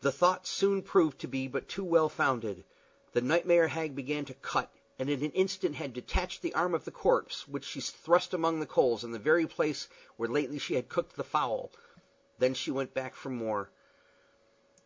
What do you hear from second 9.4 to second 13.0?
place where lately she had cooked the fowl. Then she went